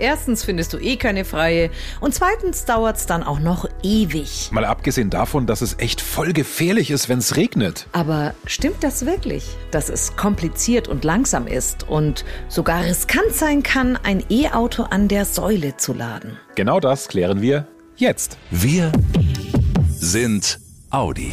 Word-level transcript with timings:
Erstens 0.00 0.42
findest 0.44 0.72
du 0.72 0.78
eh 0.78 0.96
keine 0.96 1.26
freie 1.26 1.70
und 2.00 2.14
zweitens 2.14 2.64
dauert's 2.64 3.04
dann 3.04 3.22
auch 3.22 3.38
noch 3.38 3.68
ewig. 3.82 4.48
Mal 4.50 4.64
abgesehen 4.64 5.10
davon, 5.10 5.46
dass 5.46 5.60
es 5.60 5.78
echt 5.78 6.00
voll 6.00 6.32
gefährlich 6.32 6.90
ist, 6.90 7.10
wenn 7.10 7.18
es 7.18 7.36
regnet. 7.36 7.86
Aber 7.92 8.34
stimmt 8.46 8.82
das 8.82 9.04
wirklich, 9.04 9.44
dass 9.70 9.90
es 9.90 10.16
kompliziert 10.16 10.88
und 10.88 11.04
langsam 11.04 11.46
ist 11.46 11.86
und 11.86 12.24
sogar 12.48 12.84
riskant 12.84 13.34
sein 13.34 13.62
kann, 13.62 13.98
ein 14.02 14.24
E-Auto 14.30 14.84
an 14.84 15.08
der 15.08 15.26
Säule 15.26 15.76
zu 15.76 15.92
laden? 15.92 16.38
Genau 16.54 16.80
das 16.80 17.08
klären 17.08 17.42
wir 17.42 17.66
jetzt. 17.96 18.38
Wir 18.50 18.90
sind 19.90 20.58
Audi. 20.88 21.32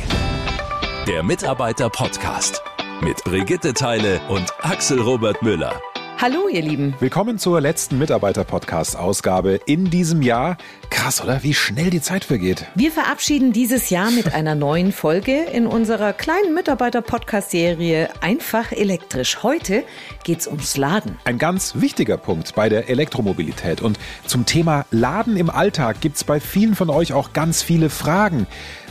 Der 1.07 1.23
Mitarbeiter-Podcast 1.23 2.61
mit 3.01 3.23
Brigitte 3.23 3.73
Teile 3.73 4.19
und 4.27 4.53
Axel 4.61 4.99
Robert 4.99 5.41
Müller. 5.41 5.81
Hallo, 6.19 6.47
ihr 6.51 6.63
Lieben. 6.63 6.95
Willkommen 6.99 7.37
zur 7.37 7.61
letzten 7.61 7.99
Mitarbeiter-Podcast-Ausgabe 7.99 9.59
in 9.67 9.91
diesem 9.91 10.23
Jahr. 10.23 10.57
Krass, 10.89 11.23
oder? 11.23 11.43
Wie 11.43 11.53
schnell 11.53 11.91
die 11.91 12.01
Zeit 12.01 12.25
vergeht. 12.25 12.65
Wir 12.73 12.91
verabschieden 12.91 13.53
dieses 13.53 13.91
Jahr 13.91 14.09
mit 14.09 14.33
einer 14.33 14.55
neuen 14.55 14.91
Folge 14.91 15.43
in 15.43 15.67
unserer 15.67 16.13
kleinen 16.13 16.55
Mitarbeiter-Podcast-Serie 16.55 18.09
Einfach 18.19 18.71
elektrisch. 18.71 19.43
Heute 19.43 19.83
geht's 20.23 20.47
ums 20.47 20.75
Laden. 20.75 21.19
Ein 21.23 21.37
ganz 21.37 21.75
wichtiger 21.75 22.17
Punkt 22.17 22.55
bei 22.55 22.67
der 22.67 22.89
Elektromobilität. 22.89 23.83
Und 23.83 23.99
zum 24.25 24.47
Thema 24.47 24.87
Laden 24.89 25.37
im 25.37 25.51
Alltag 25.51 26.01
gibt's 26.01 26.23
bei 26.23 26.39
vielen 26.39 26.73
von 26.73 26.89
euch 26.89 27.13
auch 27.13 27.31
ganz 27.33 27.61
viele 27.61 27.91
Fragen. 27.91 28.47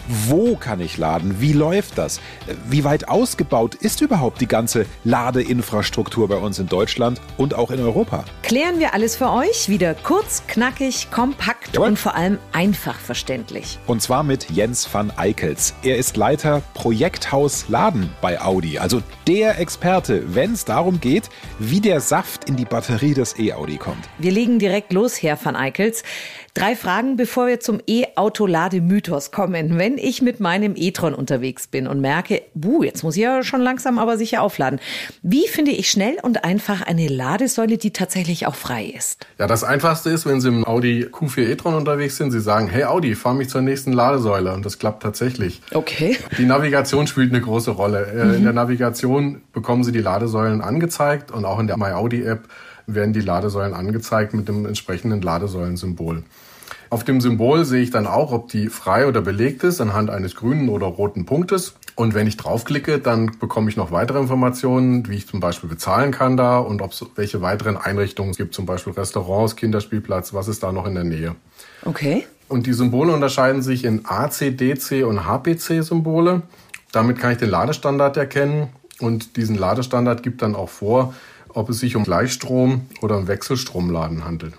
Wo 0.09 0.57
kann 0.57 0.81
ich 0.81 0.99
laden? 0.99 1.41
Wie 1.41 1.53
läuft 1.53 1.99
das? 1.99 2.21
Wie 2.69 2.85
weit 2.85 3.09
ausgebaut 3.09 3.75
ist 3.75 4.01
überhaupt 4.01 4.41
die 4.41 4.47
ganze 4.47 4.87
Ladeinfrastruktur 5.05 6.29
bei 6.29 6.37
uns 6.37 6.59
in 6.59 6.69
Deutschland 6.69 7.21
und 7.37 7.55
auch 7.55 7.71
in 7.71 7.81
Europa? 7.81 8.25
Klären 8.43 8.79
wir 8.79 8.95
alles 8.95 9.17
für 9.17 9.31
euch 9.31 9.69
wieder 9.69 9.95
kurz, 9.95 10.45
knackig, 10.47 11.11
kompakt 11.11 11.75
Jawohl. 11.75 11.89
und 11.89 11.99
vor 11.99 12.15
allem 12.15 12.39
einfach 12.53 12.99
verständlich. 12.99 13.79
Und 13.87 14.01
zwar 14.01 14.23
mit 14.23 14.51
Jens 14.51 14.89
van 14.93 15.13
Eickels. 15.17 15.75
Er 15.83 15.97
ist 15.97 16.17
Leiter 16.17 16.63
Projekthaus 16.75 17.69
Laden 17.69 18.11
bei 18.21 18.41
Audi. 18.41 18.79
Also 18.79 19.03
der 19.27 19.59
Experte, 19.59 20.35
wenn 20.35 20.53
es 20.53 20.65
darum 20.65 21.01
geht, 21.01 21.31
wie 21.59 21.81
der 21.81 22.01
Saft 22.01 22.49
in 22.49 22.55
die 22.57 22.65
Batterie 22.65 23.15
des 23.15 23.39
E-Audi 23.39 23.77
kommt. 23.79 24.09
Wir 24.19 24.31
legen 24.31 24.59
direkt 24.59 24.93
los, 24.93 25.21
Herr 25.23 25.39
van 25.43 25.57
Eickels. 25.57 26.05
Drei 26.57 26.75
Fragen, 26.75 27.19
bevor 27.19 27.49
wir 27.49 27.61
zum 27.61 27.81
E-Auto-Lademythos 27.87 29.31
kommen. 29.31 29.79
Wenn 29.79 29.99
ich 29.99 30.23
mit 30.23 30.41
meinem 30.41 30.73
e-tron 30.75 31.13
unterwegs 31.13 31.67
bin 31.67 31.87
und 31.87 32.01
merke, 32.01 32.41
buh, 32.55 32.83
jetzt 32.83 33.03
muss 33.03 33.15
ich 33.15 33.25
ja 33.25 33.43
schon 33.43 33.61
langsam 33.61 33.99
aber 33.99 34.17
sicher 34.17 34.41
aufladen. 34.41 34.81
Wie 35.21 35.47
finde 35.49 35.73
ich 35.73 35.91
schnell 35.91 36.17
und 36.23 36.45
einfach 36.45 36.81
eine 36.81 37.09
Ladesäule, 37.09 37.77
die 37.77 37.91
tatsächlich 37.93 38.47
auch 38.47 38.55
frei 38.55 38.87
ist? 38.87 39.27
Ja, 39.39 39.47
das 39.47 39.65
Einfachste 39.65 40.09
ist, 40.09 40.25
wenn 40.25 40.41
Sie 40.41 40.49
im 40.49 40.67
Audi 40.67 41.05
Q4 41.05 41.47
e-tron 41.51 41.75
unterwegs 41.75 42.17
sind, 42.17 42.31
Sie 42.31 42.41
sagen, 42.41 42.69
hey 42.69 42.85
Audi, 42.85 43.17
fahr 43.17 43.35
mich 43.35 43.51
zur 43.51 43.61
nächsten 43.61 43.93
Ladesäule. 43.93 44.55
Und 44.55 44.65
das 44.65 44.79
klappt 44.79 45.03
tatsächlich. 45.03 45.61
Okay. 45.75 46.17
Die 46.39 46.47
Navigation 46.47 47.07
spielt 47.07 47.35
eine 47.35 47.43
große 47.43 47.73
Rolle. 47.73 48.07
Äh, 48.07 48.37
In 48.37 48.45
der 48.45 48.55
Navigation 48.55 49.43
bekommen 49.53 49.85
Sie 49.85 49.93
die 49.93 50.01
Ladesäulen 50.01 50.63
angezeigt 50.63 51.33
und 51.33 51.45
auch 51.45 51.59
in 51.59 51.67
der 51.67 51.77
MyAudi-App 51.77 52.49
werden 52.87 53.13
die 53.13 53.21
Ladesäulen 53.21 53.75
angezeigt 53.75 54.35
mit 54.35 54.49
dem 54.49 54.67
entsprechenden 54.67 55.23
Ladesäulensymbol. 55.23 56.23
Auf 56.89 57.05
dem 57.05 57.21
Symbol 57.21 57.65
sehe 57.65 57.83
ich 57.83 57.91
dann 57.91 58.07
auch, 58.07 58.33
ob 58.33 58.49
die 58.49 58.69
frei 58.69 59.07
oder 59.07 59.21
belegt 59.21 59.65
ist, 59.65 59.81
anhand 59.81 60.09
eines 60.09 60.37
grünen 60.37 60.69
oder 60.69 60.87
roten 60.87 61.27
Punktes. 61.27 61.75
Und 61.97 62.15
wenn 62.15 62.27
ich 62.27 62.37
draufklicke, 62.37 62.99
dann 62.99 63.39
bekomme 63.39 63.71
ich 63.71 63.77
noch 63.77 63.91
weitere 63.91 64.21
Informationen, 64.21 65.09
wie 65.09 65.17
ich 65.17 65.27
zum 65.27 65.41
Beispiel 65.41 65.69
bezahlen 65.69 66.13
kann 66.13 66.37
da 66.37 66.59
und 66.59 66.83
ob 66.83 66.93
es 66.93 67.05
welche 67.17 67.43
weiteren 67.43 67.77
Einrichtungen 67.77 68.31
es 68.31 68.37
gibt, 68.37 68.55
zum 68.55 68.67
Beispiel 68.67 68.93
Restaurants, 68.93 69.57
Kinderspielplatz, 69.57 70.33
was 70.33 70.47
ist 70.47 70.63
da 70.63 70.73
noch 70.73 70.87
in 70.87 70.95
der 70.95 71.05
Nähe. 71.05 71.35
Okay. 71.85 72.27
Und 72.49 72.67
die 72.67 72.75
Symbole 72.75 73.13
unterscheiden 73.13 73.63
sich 73.63 73.85
in 73.85 74.03
AC, 74.05 74.57
DC 74.57 75.05
und 75.05 75.27
HPC-Symbole. 75.27 76.43
Damit 76.93 77.19
kann 77.19 77.33
ich 77.33 77.39
den 77.39 77.51
Ladestandard 77.51 78.17
erkennen 78.17 78.69
und 79.01 79.37
diesen 79.37 79.57
Ladestandard 79.57 80.23
gibt 80.23 80.43
dann 80.43 80.55
auch 80.55 80.69
vor, 80.69 81.15
ob 81.57 81.71
es 81.71 81.81
sich 81.81 81.97
um 81.97 82.05
Gleichstrom 82.05 82.83
oder 83.01 83.17
um 83.17 83.29
Wechselstromladen 83.29 84.27
handelt. 84.27 84.53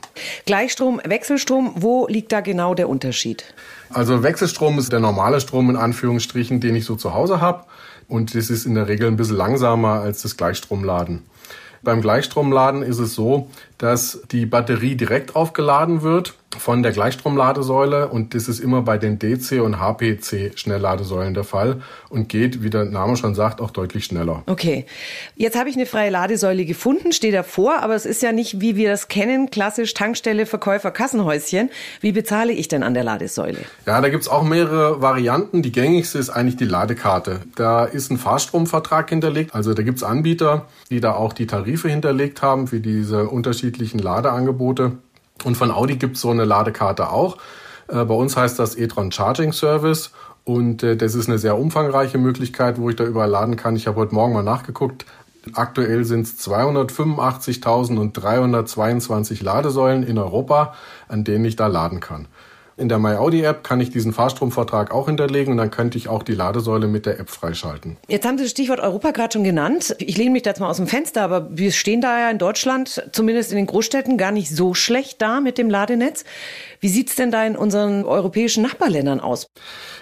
Gleichstrom, 0.46 1.00
Wechselstrom, 1.06 1.74
wo 1.76 2.08
liegt 2.08 2.32
da 2.32 2.42
genau 2.42 2.74
der 2.74 2.90
Unterschied? 2.90 3.44
Also 3.92 4.24
Wechselstrom 4.24 4.80
ist 4.80 4.92
der 4.92 5.00
normale 5.00 5.40
Strom 5.40 5.70
in 5.70 5.76
Anführungsstrichen, 5.76 6.60
den 6.60 6.76
ich 6.76 6.86
so 6.86 6.96
zu 6.96 7.14
Hause 7.14 7.40
habe. 7.40 7.66
Und 8.08 8.34
das 8.34 8.50
ist 8.50 8.66
in 8.66 8.74
der 8.74 8.88
Regel 8.88 9.08
ein 9.08 9.16
bisschen 9.16 9.38
langsamer 9.38 10.02
als 10.02 10.24
das 10.24 10.38
Gleichstromladen. 10.38 11.22
Beim 11.84 12.02
Gleichstromladen 12.02 12.82
ist 12.82 12.98
es 12.98 13.14
so, 13.14 13.48
dass 13.78 14.22
die 14.32 14.48
Batterie 14.48 14.96
direkt 14.96 15.36
aufgeladen 15.36 16.02
wird 16.02 16.34
von 16.58 16.82
der 16.82 16.94
Gleichstromladesäule 16.94 18.08
und 18.08 18.34
das 18.34 18.48
ist 18.48 18.60
immer 18.60 18.82
bei 18.82 18.98
den 18.98 19.20
DC 19.20 19.62
und 19.62 19.80
HPC 19.80 20.58
Schnellladesäulen 20.58 21.34
der 21.34 21.44
Fall 21.44 21.82
und 22.10 22.30
geht, 22.30 22.64
wie 22.64 22.70
der 22.70 22.86
Name 22.86 23.18
schon 23.18 23.36
sagt, 23.36 23.60
auch 23.60 23.72
deutlich 23.72 24.06
schneller. 24.06 24.44
Okay. 24.46 24.86
Jetzt 25.36 25.60
habe 25.60 25.70
ich 25.70 25.76
eine 25.76 25.86
freie 25.86 26.10
Ladesäule 26.10 26.64
gefunden, 26.64 27.12
stehe 27.12 27.34
davor, 27.34 27.80
aber 27.80 27.96
es 27.96 28.06
ist 28.06 28.24
ja 28.24 28.32
nicht, 28.32 28.62
wie 28.62 28.78
wir 28.78 28.90
das 28.90 29.10
kennen, 29.10 29.50
klassisch 29.50 29.94
Tankstelle, 29.94 30.46
Verkäufer, 30.46 30.92
Kassenhäuschen. 30.92 31.70
Wie 32.00 32.14
bezahle 32.14 32.54
ich 32.54 32.70
denn 32.70 32.82
an 32.82 32.94
der 32.94 33.04
Ladesäule? 33.04 33.60
Ja, 33.86 34.00
da 34.00 34.08
gibt's 34.08 34.30
auch 34.30 34.44
mehrere 34.44 35.02
Varianten. 35.02 35.62
Die 35.62 35.74
gängigste 35.74 36.18
ist 36.18 36.30
eigentlich 36.30 36.56
die 36.56 36.66
Ladekarte. 36.66 37.42
Da 37.56 37.84
ist 37.84 38.10
ein 38.10 38.18
Fahrstromvertrag 38.18 39.10
hinterlegt. 39.10 39.54
Also 39.54 39.74
da 39.74 39.84
gibt's 39.84 40.04
Anbieter, 40.04 40.68
die 40.90 41.02
da 41.02 41.14
auch 41.14 41.34
die 41.34 41.46
Tarife 41.46 41.90
hinterlegt 41.90 42.42
haben 42.42 42.68
für 42.68 42.80
diese 42.80 43.28
unterschiedlichen 43.28 44.00
Ladeangebote. 44.00 44.94
Und 45.44 45.56
von 45.56 45.72
Audi 45.72 45.98
gibt's 45.98 46.22
so 46.22 46.30
eine 46.30 46.46
Ladekarte 46.46 47.10
auch. 47.10 47.38
Äh, 47.88 48.06
bei 48.06 48.14
uns 48.14 48.38
heißt 48.38 48.60
das 48.60 48.78
e-tron 48.78 49.12
Charging 49.12 49.54
Service. 49.54 50.12
Und 50.44 50.84
äh, 50.84 50.96
das 50.96 51.16
ist 51.16 51.28
eine 51.28 51.40
sehr 51.40 51.58
umfangreiche 51.58 52.18
Möglichkeit, 52.18 52.80
wo 52.80 52.90
ich 52.90 52.96
da 52.96 53.04
überall 53.04 53.30
laden 53.30 53.58
kann. 53.58 53.76
Ich 53.76 53.88
habe 53.88 53.98
heute 53.98 54.16
Morgen 54.16 54.34
mal 54.34 54.44
nachgeguckt. 54.44 55.06
Aktuell 55.54 56.04
sind 56.06 56.22
es 56.22 56.40
285.322 56.48 59.44
Ladesäulen 59.44 60.04
in 60.04 60.18
Europa, 60.18 60.74
an 61.08 61.24
denen 61.24 61.46
ich 61.46 61.56
da 61.56 61.68
laden 61.68 62.00
kann. 62.00 62.28
In 62.80 62.90
der 62.90 63.00
MyAudi-App 63.00 63.64
kann 63.64 63.82
ich 63.82 63.90
diesen 63.90 64.14
Fahrstromvertrag 64.14 64.92
auch 64.92 65.08
hinterlegen 65.08 65.52
und 65.52 65.58
dann 65.58 65.72
könnte 65.72 65.98
ich 65.98 66.10
auch 66.10 66.22
die 66.22 66.36
Ladesäule 66.36 66.88
mit 66.88 67.08
der 67.08 67.20
App 67.20 67.32
freischalten. 67.32 67.98
Jetzt 68.08 68.24
haben 68.24 68.38
Sie 68.38 68.44
das 68.44 68.52
Stichwort 68.52 68.80
Europa 68.80 69.10
gerade 69.10 69.34
schon 69.34 69.44
genannt. 69.44 69.96
Ich 69.98 70.16
lehne 70.16 70.30
mich 70.30 70.44
da 70.44 70.52
jetzt 70.52 70.60
mal 70.60 70.70
aus 70.70 70.78
dem 70.78 70.86
Fenster, 70.86 71.24
aber 71.24 71.48
wir 71.50 71.72
stehen 71.72 72.02
da 72.02 72.20
ja 72.20 72.30
in 72.30 72.38
Deutschland, 72.38 73.04
zumindest 73.12 73.52
in 73.52 73.58
den 73.58 73.66
Großstädten, 73.66 74.20
gar 74.20 74.32
nicht 74.32 74.56
so 74.56 74.76
schlecht 74.76 75.24
da 75.24 75.42
mit 75.42 75.58
dem 75.58 75.72
Ladenetz. 75.72 76.24
Wie 76.80 76.90
sieht's 76.90 77.16
denn 77.16 77.32
da 77.32 77.44
in 77.44 77.56
unseren 77.56 78.06
europäischen 78.06 78.62
Nachbarländern 78.62 79.22
aus? 79.22 79.48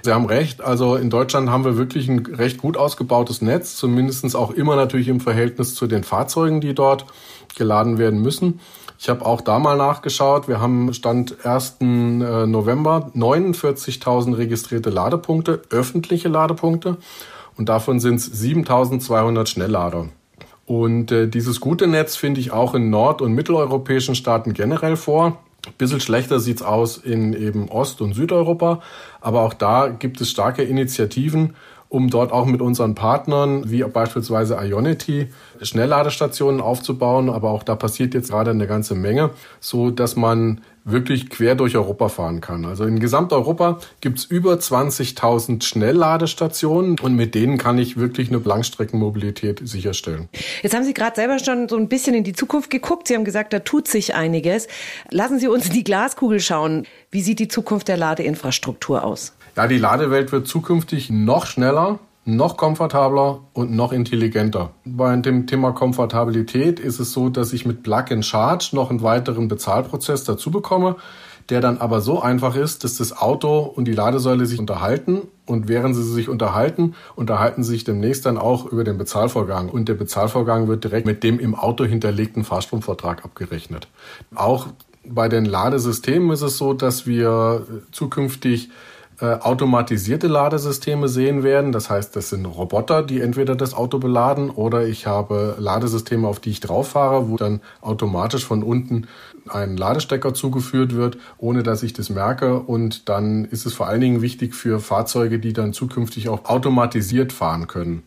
Sie 0.03 0.11
haben 0.11 0.25
recht. 0.25 0.59
Also 0.59 0.97
in 0.97 1.09
Deutschland 1.09 1.49
haben 1.49 1.63
wir 1.63 1.77
wirklich 1.77 2.09
ein 2.09 2.25
recht 2.25 2.57
gut 2.57 2.75
ausgebautes 2.75 3.41
Netz, 3.41 3.77
zumindest 3.77 4.35
auch 4.35 4.51
immer 4.51 4.75
natürlich 4.75 5.07
im 5.07 5.21
Verhältnis 5.21 5.75
zu 5.75 5.87
den 5.87 6.03
Fahrzeugen, 6.03 6.59
die 6.59 6.75
dort 6.75 7.05
geladen 7.55 7.97
werden 7.97 8.21
müssen. 8.21 8.59
Ich 8.97 9.09
habe 9.09 9.25
auch 9.25 9.41
da 9.41 9.59
mal 9.59 9.77
nachgeschaut. 9.77 10.47
Wir 10.47 10.59
haben 10.59 10.93
Stand 10.93 11.45
1. 11.45 11.77
November 11.81 13.11
49.000 13.15 14.37
registrierte 14.37 14.89
Ladepunkte, 14.89 15.61
öffentliche 15.69 16.29
Ladepunkte. 16.29 16.97
Und 17.57 17.69
davon 17.69 17.99
sind 17.99 18.15
es 18.15 18.31
7.200 18.31 19.47
Schnelllader. 19.47 20.07
Und 20.65 21.11
äh, 21.11 21.27
dieses 21.27 21.59
gute 21.59 21.87
Netz 21.87 22.15
finde 22.15 22.41
ich 22.41 22.51
auch 22.51 22.73
in 22.73 22.89
nord- 22.89 23.21
und 23.21 23.33
mitteleuropäischen 23.33 24.15
Staaten 24.15 24.53
generell 24.53 24.95
vor. 24.95 25.37
Bisschen 25.77 25.99
schlechter 25.99 26.39
sieht's 26.39 26.61
aus 26.61 26.97
in 26.97 27.33
eben 27.33 27.69
Ost- 27.69 28.01
und 28.01 28.13
Südeuropa. 28.13 28.81
Aber 29.21 29.41
auch 29.41 29.53
da 29.53 29.87
gibt 29.87 30.21
es 30.21 30.29
starke 30.29 30.63
Initiativen, 30.63 31.55
um 31.89 32.09
dort 32.09 32.31
auch 32.31 32.45
mit 32.45 32.61
unseren 32.61 32.95
Partnern, 32.95 33.69
wie 33.69 33.83
beispielsweise 33.83 34.57
Ionity, 34.61 35.27
Schnellladestationen 35.61 36.61
aufzubauen. 36.61 37.29
Aber 37.29 37.51
auch 37.51 37.63
da 37.63 37.75
passiert 37.75 38.13
jetzt 38.13 38.31
gerade 38.31 38.51
eine 38.51 38.67
ganze 38.67 38.95
Menge, 38.95 39.31
so 39.59 39.91
dass 39.91 40.15
man 40.15 40.61
wirklich 40.85 41.31
quer 41.31 41.55
durch 41.55 41.75
Europa 41.75 42.09
fahren 42.09 42.41
kann. 42.41 42.63
Also 42.63 42.85
in 42.85 42.99
Gesamteuropa 42.99 43.79
gibt's 44.01 44.23
über 44.23 44.53
20.000 44.53 45.63
Schnellladestationen 45.63 46.99
und 46.99 47.15
mit 47.15 47.33
denen 47.33 47.57
kann 47.57 47.79
ich 47.79 47.97
wirklich 47.97 48.29
eine 48.29 48.37
Langstreckenmobilität 48.37 49.67
sicherstellen. 49.67 50.29
Jetzt 50.61 50.75
haben 50.75 50.83
Sie 50.83 50.93
gerade 50.93 51.15
selber 51.15 51.39
schon 51.39 51.67
so 51.67 51.75
ein 51.75 51.89
bisschen 51.89 52.13
in 52.13 52.23
die 52.23 52.33
Zukunft 52.33 52.69
geguckt. 52.69 53.07
Sie 53.07 53.15
haben 53.15 53.25
gesagt, 53.25 53.51
da 53.51 53.59
tut 53.59 53.87
sich 53.87 54.13
einiges. 54.13 54.67
Lassen 55.09 55.39
Sie 55.39 55.47
uns 55.47 55.67
in 55.67 55.73
die 55.73 55.83
Glaskugel 55.83 56.39
schauen. 56.39 56.85
Wie 57.09 57.21
sieht 57.21 57.39
die 57.39 57.47
Zukunft 57.47 57.87
der 57.87 57.97
Ladeinfrastruktur 57.97 59.03
aus? 59.03 59.33
Ja, 59.55 59.67
die 59.67 59.77
Ladewelt 59.77 60.33
wird 60.33 60.47
zukünftig 60.47 61.09
noch 61.09 61.45
schneller, 61.45 61.99
noch 62.25 62.57
komfortabler 62.57 63.39
und 63.53 63.71
noch 63.71 63.93
intelligenter. 63.93 64.71
Bei 64.83 65.15
dem 65.15 65.47
Thema 65.47 65.71
Komfortabilität 65.71 66.79
ist 66.79 66.99
es 66.99 67.13
so, 67.13 67.29
dass 67.29 67.53
ich 67.53 67.65
mit 67.65 67.81
Plug 67.81 68.05
and 68.09 68.25
Charge 68.25 68.71
noch 68.73 68.89
einen 68.89 69.01
weiteren 69.01 69.47
Bezahlprozess 69.47 70.25
dazu 70.25 70.51
bekomme, 70.51 70.97
der 71.47 71.61
dann 71.61 71.77
aber 71.77 72.01
so 72.01 72.21
einfach 72.21 72.57
ist, 72.57 72.83
dass 72.83 72.97
das 72.97 73.15
Auto 73.15 73.59
und 73.59 73.85
die 73.85 73.93
Ladesäule 73.93 74.45
sich 74.45 74.59
unterhalten 74.59 75.21
und 75.45 75.69
während 75.69 75.95
sie 75.95 76.03
sich 76.03 76.27
unterhalten, 76.27 76.95
unterhalten 77.15 77.63
sie 77.63 77.71
sich 77.71 77.85
demnächst 77.85 78.25
dann 78.25 78.37
auch 78.37 78.65
über 78.65 78.83
den 78.83 78.97
Bezahlvorgang 78.97 79.69
und 79.69 79.87
der 79.87 79.93
Bezahlvorgang 79.93 80.67
wird 80.67 80.83
direkt 80.83 81.05
mit 81.05 81.23
dem 81.23 81.39
im 81.39 81.55
Auto 81.55 81.85
hinterlegten 81.85 82.43
Fahrstromvertrag 82.43 83.23
abgerechnet. 83.23 83.87
Auch 84.33 84.67
Bei 85.07 85.29
den 85.29 85.45
Ladesystemen 85.45 86.31
ist 86.31 86.41
es 86.41 86.57
so, 86.57 86.73
dass 86.73 87.05
wir 87.05 87.65
zukünftig 87.91 88.69
äh, 89.21 89.25
automatisierte 89.25 90.27
Ladesysteme 90.27 91.07
sehen 91.07 91.43
werden. 91.43 91.71
Das 91.71 91.89
heißt, 91.89 92.15
das 92.15 92.29
sind 92.29 92.45
Roboter, 92.45 93.03
die 93.03 93.21
entweder 93.21 93.55
das 93.55 93.73
Auto 93.73 93.97
beladen 93.97 94.49
oder 94.49 94.85
ich 94.85 95.07
habe 95.07 95.55
Ladesysteme, 95.57 96.27
auf 96.27 96.39
die 96.39 96.51
ich 96.51 96.59
drauf 96.59 96.89
fahre, 96.89 97.29
wo 97.29 97.37
dann 97.37 97.61
automatisch 97.81 98.45
von 98.45 98.63
unten 98.63 99.07
ein 99.47 99.77
Ladestecker 99.77 100.33
zugeführt 100.33 100.95
wird, 100.95 101.17
ohne 101.37 101.63
dass 101.63 101.83
ich 101.83 101.93
das 101.93 102.09
merke. 102.09 102.59
Und 102.59 103.07
dann 103.09 103.45
ist 103.45 103.65
es 103.65 103.73
vor 103.73 103.87
allen 103.87 104.01
Dingen 104.01 104.21
wichtig 104.21 104.53
für 104.55 104.79
Fahrzeuge, 104.79 105.39
die 105.39 105.53
dann 105.53 105.71
zukünftig 105.71 106.29
auch 106.29 106.45
automatisiert 106.45 107.31
fahren 107.31 107.67
können. 107.67 108.03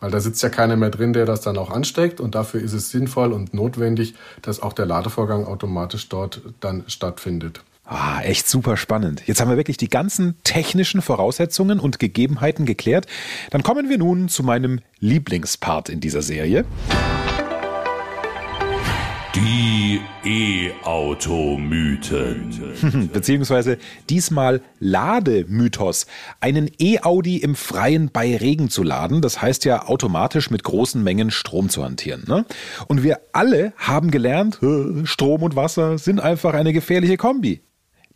Weil 0.00 0.10
da 0.10 0.20
sitzt 0.20 0.42
ja 0.42 0.48
keiner 0.48 0.76
mehr 0.76 0.90
drin, 0.90 1.12
der 1.12 1.26
das 1.26 1.42
dann 1.42 1.58
auch 1.58 1.70
ansteckt. 1.70 2.20
Und 2.20 2.34
dafür 2.34 2.60
ist 2.60 2.72
es 2.72 2.90
sinnvoll 2.90 3.32
und 3.32 3.54
notwendig, 3.54 4.14
dass 4.42 4.62
auch 4.62 4.72
der 4.72 4.86
Ladevorgang 4.86 5.46
automatisch 5.46 6.08
dort 6.08 6.40
dann 6.60 6.84
stattfindet. 6.86 7.62
Ah, 7.92 8.20
echt 8.22 8.48
super 8.48 8.76
spannend. 8.76 9.24
Jetzt 9.26 9.40
haben 9.40 9.50
wir 9.50 9.56
wirklich 9.56 9.76
die 9.76 9.88
ganzen 9.88 10.36
technischen 10.44 11.02
Voraussetzungen 11.02 11.80
und 11.80 11.98
Gegebenheiten 11.98 12.64
geklärt. 12.64 13.06
Dann 13.50 13.64
kommen 13.64 13.88
wir 13.88 13.98
nun 13.98 14.28
zu 14.28 14.44
meinem 14.44 14.78
Lieblingspart 15.00 15.88
in 15.88 15.98
dieser 15.98 16.22
Serie. 16.22 16.64
Die 19.34 20.00
E-Auto-Mythen. 20.24 21.30
Beziehungsweise 23.12 23.78
diesmal 24.08 24.62
Lademythos. 24.78 26.06
Einen 26.38 26.70
E-Audi 26.78 27.38
im 27.38 27.56
Freien 27.56 28.10
bei 28.12 28.36
Regen 28.36 28.70
zu 28.70 28.84
laden, 28.84 29.20
das 29.20 29.42
heißt 29.42 29.64
ja 29.64 29.88
automatisch 29.88 30.48
mit 30.50 30.62
großen 30.62 31.02
Mengen 31.02 31.32
Strom 31.32 31.68
zu 31.68 31.84
hantieren. 31.84 32.22
Ne? 32.28 32.44
Und 32.86 33.02
wir 33.02 33.18
alle 33.32 33.72
haben 33.76 34.12
gelernt, 34.12 34.60
Strom 35.02 35.42
und 35.42 35.56
Wasser 35.56 35.98
sind 35.98 36.20
einfach 36.20 36.54
eine 36.54 36.72
gefährliche 36.72 37.16
Kombi. 37.16 37.62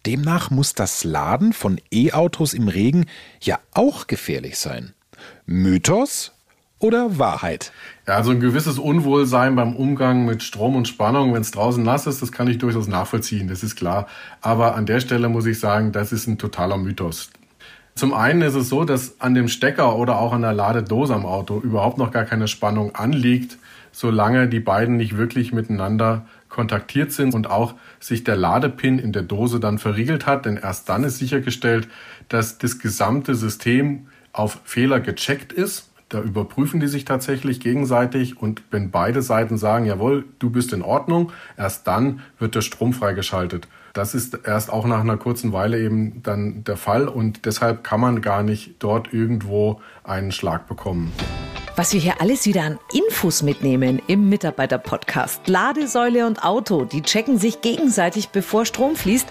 Demnach 0.07 0.51
muss 0.51 0.75
das 0.75 1.05
Laden 1.05 1.53
von 1.53 1.81
E-Autos 1.91 2.55
im 2.55 2.69
Regen 2.69 3.07
ja 3.41 3.59
auch 3.73 4.07
gefährlich 4.07 4.59
sein. 4.59 4.93
Mythos 5.47 6.33
oder 6.79 7.19
Wahrheit? 7.19 7.73
Ja, 8.07 8.17
also 8.17 8.31
ein 8.31 8.41
gewisses 8.41 8.79
Unwohlsein 8.79 9.57
beim 9.57 9.75
Umgang 9.75 10.27
mit 10.27 10.43
Strom 10.43 10.77
und 10.77 10.87
Spannung, 10.87 11.33
wenn 11.33 11.41
es 11.41 11.51
draußen 11.51 11.83
nass 11.83 12.07
ist, 12.07 12.21
das 12.21 12.33
kann 12.33 12.49
ich 12.49 12.59
durchaus 12.59 12.87
nachvollziehen, 12.87 13.49
das 13.49 13.63
ist 13.63 13.77
klar. 13.77 14.07
Aber 14.43 14.75
an 14.75 14.85
der 14.85 15.01
Stelle 15.01 15.29
muss 15.29 15.47
ich 15.47 15.59
sagen, 15.59 15.93
das 15.93 16.13
ist 16.13 16.27
ein 16.27 16.37
totaler 16.37 16.77
Mythos. 16.77 17.31
Zum 17.95 18.13
einen 18.13 18.43
ist 18.43 18.57
es 18.57 18.69
so, 18.69 18.85
dass 18.85 19.21
an 19.21 19.35
dem 19.35 19.47
Stecker 19.47 19.97
oder 19.97 20.19
auch 20.19 20.33
an 20.33 20.43
der 20.43 20.53
Ladedose 20.53 21.15
am 21.15 21.25
Auto 21.25 21.61
überhaupt 21.61 21.97
noch 21.97 22.11
gar 22.11 22.25
keine 22.25 22.49
Spannung 22.49 22.95
anliegt, 22.97 23.57
solange 23.93 24.49
die 24.49 24.59
beiden 24.59 24.97
nicht 24.97 25.17
wirklich 25.17 25.53
miteinander 25.53 26.27
kontaktiert 26.49 27.13
sind 27.13 27.35
und 27.35 27.49
auch 27.49 27.75
sich 28.01 28.25
der 28.25 28.37
Ladepin 28.37 28.99
in 28.99 29.13
der 29.13 29.23
Dose 29.23 29.61
dann 29.61 29.79
verriegelt 29.79 30.27
hat, 30.27 30.45
denn 30.45 30.57
erst 30.57 30.89
dann 30.89 31.05
ist 31.05 31.19
sichergestellt, 31.19 31.89
dass 32.29 32.59
das 32.59 32.81
gesamte 32.81 33.37
System 33.37 34.09
auf 34.33 34.61
Fehler 34.65 34.99
gecheckt 34.99 35.53
ist. 35.53 35.91
Da 36.09 36.21
überprüfen 36.21 36.81
die 36.81 36.87
sich 36.87 37.05
tatsächlich 37.05 37.61
gegenseitig 37.61 38.41
und 38.41 38.63
wenn 38.71 38.91
beide 38.91 39.23
Seiten 39.23 39.57
sagen, 39.57 39.87
jawohl, 39.87 40.25
du 40.39 40.51
bist 40.51 40.73
in 40.73 40.83
Ordnung, 40.83 41.33
erst 41.57 41.87
dann 41.87 42.21
wird 42.39 42.55
der 42.55 42.61
Strom 42.61 42.93
freigeschaltet. 42.93 43.69
Das 43.95 44.15
ist 44.15 44.39
erst 44.45 44.73
auch 44.73 44.87
nach 44.87 45.01
einer 45.01 45.17
kurzen 45.17 45.53
Weile 45.53 45.81
eben 45.81 46.23
dann 46.23 46.65
der 46.65 46.77
Fall 46.77 47.09
und 47.09 47.47
deshalb 47.47 47.85
kann 47.85 48.01
man 48.01 48.23
gar 48.23 48.43
nicht 48.43 48.75
dort 48.81 49.13
irgendwo 49.13 49.81
einen 50.03 50.33
Schlag 50.33 50.67
bekommen. 50.67 51.13
Was 51.77 51.93
wir 51.93 52.01
hier 52.01 52.21
alles 52.21 52.47
wieder 52.47 52.63
an 52.63 52.79
Infos 52.93 53.43
mitnehmen 53.43 54.01
im 54.07 54.29
Mitarbeiter-Podcast. 54.29 55.49
Ladesäule 55.49 56.25
und 56.25 56.45
Auto, 56.45 56.85
die 56.85 57.03
checken 57.03 57.37
sich 57.37 57.63
gegenseitig, 57.63 58.29
bevor 58.29 58.65
Strom 58.65 58.95
fließt. 58.95 59.27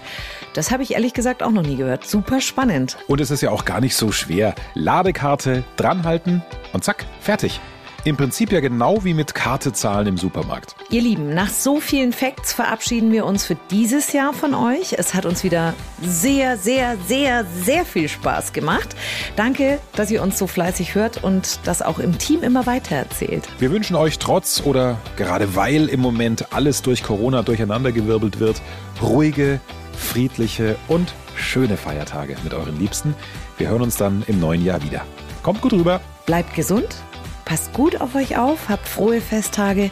Das 0.54 0.70
habe 0.70 0.84
ich 0.84 0.94
ehrlich 0.94 1.14
gesagt 1.14 1.42
auch 1.42 1.50
noch 1.50 1.62
nie 1.62 1.76
gehört. 1.76 2.06
Super 2.06 2.40
spannend. 2.40 2.96
Und 3.08 3.20
es 3.20 3.32
ist 3.32 3.40
ja 3.40 3.50
auch 3.50 3.64
gar 3.64 3.80
nicht 3.80 3.96
so 3.96 4.12
schwer. 4.12 4.54
Ladekarte, 4.74 5.64
dranhalten 5.76 6.42
und 6.72 6.84
zack, 6.84 7.04
fertig. 7.20 7.60
Im 8.04 8.16
Prinzip 8.18 8.52
ja 8.52 8.60
genau 8.60 9.02
wie 9.02 9.14
mit 9.14 9.34
Karte 9.34 9.72
zahlen 9.72 10.06
im 10.06 10.18
Supermarkt. 10.18 10.76
Ihr 10.90 11.00
Lieben, 11.00 11.34
nach 11.34 11.48
so 11.48 11.80
vielen 11.80 12.12
Facts 12.12 12.52
verabschieden 12.52 13.10
wir 13.10 13.24
uns 13.24 13.46
für 13.46 13.56
dieses 13.70 14.12
Jahr 14.12 14.34
von 14.34 14.54
euch. 14.54 14.92
Es 14.98 15.14
hat 15.14 15.24
uns 15.24 15.42
wieder 15.42 15.74
sehr, 16.02 16.58
sehr, 16.58 16.98
sehr, 17.08 17.46
sehr 17.46 17.84
viel 17.86 18.08
Spaß 18.08 18.52
gemacht. 18.52 18.94
Danke, 19.36 19.80
dass 19.96 20.10
ihr 20.10 20.22
uns 20.22 20.38
so 20.38 20.46
fleißig 20.46 20.94
hört 20.94 21.24
und 21.24 21.60
das 21.64 21.80
auch 21.80 21.98
im 21.98 22.18
Team 22.18 22.42
immer 22.42 22.66
weiter 22.66 22.94
erzählt. 22.94 23.48
Wir 23.58 23.72
wünschen 23.72 23.96
euch 23.96 24.18
trotz 24.18 24.62
oder 24.64 25.00
gerade 25.16 25.56
weil 25.56 25.88
im 25.88 26.00
Moment 26.00 26.52
alles 26.52 26.82
durch 26.82 27.02
Corona 27.02 27.42
durcheinandergewirbelt 27.42 28.38
wird, 28.38 28.60
ruhige, 29.02 29.60
friedliche 29.96 30.76
und 30.88 31.14
schöne 31.36 31.76
Feiertage 31.76 32.36
mit 32.44 32.54
euren 32.54 32.78
Liebsten. 32.78 33.14
Wir 33.58 33.68
hören 33.68 33.82
uns 33.82 33.96
dann 33.96 34.24
im 34.26 34.40
neuen 34.40 34.64
Jahr 34.64 34.82
wieder. 34.82 35.04
Kommt 35.42 35.60
gut 35.60 35.72
rüber. 35.72 36.00
Bleibt 36.26 36.54
gesund 36.54 36.96
Passt 37.44 37.72
gut 37.72 38.00
auf 38.00 38.14
euch 38.14 38.38
auf, 38.38 38.68
habt 38.68 38.88
frohe 38.88 39.20
Festtage 39.20 39.90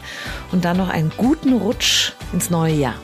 und 0.52 0.64
dann 0.64 0.76
noch 0.78 0.88
einen 0.88 1.12
guten 1.16 1.52
Rutsch 1.52 2.12
ins 2.32 2.50
neue 2.50 2.74
Jahr. 2.74 2.94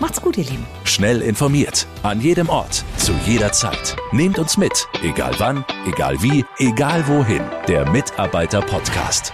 Macht's 0.00 0.20
gut, 0.20 0.36
ihr 0.36 0.44
Lieben. 0.44 0.66
Schnell 0.84 1.22
informiert, 1.22 1.86
an 2.02 2.20
jedem 2.20 2.48
Ort, 2.48 2.84
zu 2.98 3.12
jeder 3.24 3.52
Zeit. 3.52 3.96
Nehmt 4.12 4.38
uns 4.38 4.58
mit, 4.58 4.86
egal 5.02 5.34
wann, 5.38 5.64
egal 5.86 6.20
wie, 6.20 6.44
egal 6.58 7.06
wohin. 7.08 7.42
Der 7.66 7.88
Mitarbeiter-Podcast. 7.88 9.32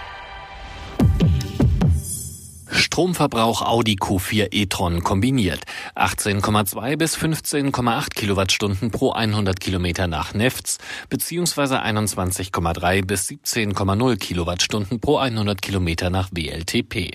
Stromverbrauch 2.73 3.61
Audi 3.61 3.95
Q4 3.95 4.47
e-tron 4.51 5.03
kombiniert. 5.03 5.61
18,2 5.95 6.97
bis 6.97 7.15
15,8 7.15 8.09
Kilowattstunden 8.15 8.89
pro 8.89 9.11
100 9.11 9.59
Kilometer 9.59 10.07
nach 10.07 10.33
Nefts 10.33 10.79
beziehungsweise 11.09 11.83
21,3 11.83 13.05
bis 13.05 13.29
17,0 13.29 14.17
Kilowattstunden 14.17 14.99
pro 14.99 15.17
100 15.17 15.61
Kilometer 15.61 16.09
nach 16.09 16.29
WLTP. 16.31 17.11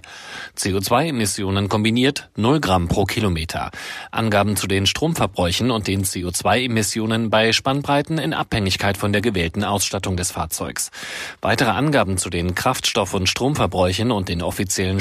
CO2-Emissionen 0.57 1.69
kombiniert 1.69 2.31
0 2.37 2.61
Gramm 2.61 2.87
pro 2.87 3.05
Kilometer. 3.05 3.71
Angaben 4.13 4.57
zu 4.57 4.69
den 4.69 4.87
Stromverbräuchen 4.87 5.73
und 5.73 5.89
den 5.89 6.05
CO2-Emissionen 6.05 7.31
bei 7.31 7.53
Spannbreiten 7.53 8.19
in 8.19 8.33
Abhängigkeit 8.33 8.97
von 8.97 9.13
der 9.13 9.23
gewählten 9.23 9.65
Ausstattung 9.65 10.17
des 10.17 10.31
Fahrzeugs. 10.31 10.91
Weitere 11.41 11.71
Angaben 11.71 12.17
zu 12.17 12.31
den 12.31 12.55
Kraftstoff- 12.55 13.15
und 13.15 13.29
Stromverbräuchen 13.29 14.13
und 14.13 14.29
den 14.29 14.43
offiziellen 14.43 15.01